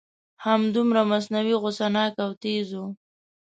همدومره 0.45 1.01
مصنوعي 1.11 1.55
غصه 1.61 1.87
ناک 1.95 2.13
او 2.25 2.31
تیز 2.41 2.69
و. 2.81 2.83